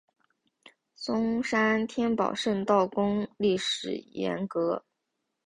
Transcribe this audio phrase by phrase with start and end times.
[0.95, 4.83] 松山天宝圣道宫历史沿革